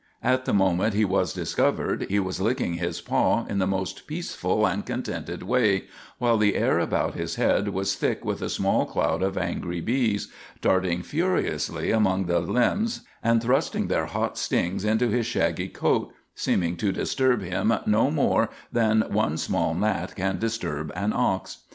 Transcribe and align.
At 0.23 0.45
the 0.45 0.51
moment 0.55 0.95
he 0.95 1.05
was 1.05 1.31
discovered, 1.31 2.07
he 2.09 2.19
was 2.19 2.41
licking 2.41 2.73
his 2.73 3.01
paw 3.01 3.45
in 3.45 3.59
the 3.59 3.67
most 3.67 4.07
peaceful 4.07 4.65
and 4.65 4.83
contented 4.83 5.43
way, 5.43 5.83
while 6.17 6.39
the 6.39 6.55
air 6.55 6.79
about 6.79 7.13
his 7.13 7.35
head 7.35 7.67
was 7.67 7.93
thick 7.93 8.25
with 8.25 8.41
a 8.41 8.49
small 8.49 8.87
cloud 8.87 9.21
of 9.21 9.37
angry 9.37 9.79
bees, 9.79 10.29
darting 10.59 11.03
furiously 11.03 11.91
among 11.91 12.25
the 12.25 12.39
limbs 12.39 13.01
and 13.23 13.43
thrusting 13.43 13.89
their 13.89 14.07
hot 14.07 14.39
stings 14.39 14.83
into 14.85 15.07
his 15.09 15.27
shaggy 15.27 15.67
coat, 15.67 16.11
seeming 16.33 16.77
to 16.77 16.91
disturb 16.91 17.43
him 17.43 17.71
no 17.85 18.09
more 18.09 18.49
than 18.71 19.01
one 19.07 19.37
small 19.37 19.75
gnat 19.75 20.15
can 20.15 20.39
disturb 20.39 20.91
an 20.95 21.13
ox. 21.13 21.59